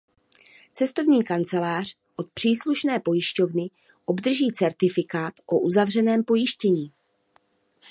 Cestovní 0.73 1.23
kancelář 1.23 1.95
od 2.15 2.31
příslušné 2.31 2.99
pojišťovny 2.99 3.69
obdrží 4.05 4.47
certifikát 4.51 5.33
o 5.47 5.59
uzavřeném 5.59 6.23
pojištění. 6.23 6.91